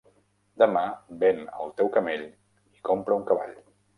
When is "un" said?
3.21-3.29